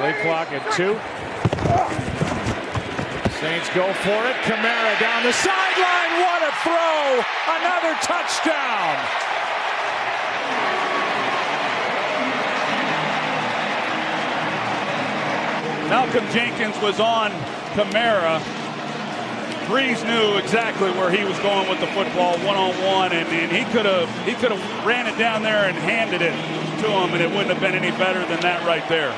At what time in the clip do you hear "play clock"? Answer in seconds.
0.00-0.48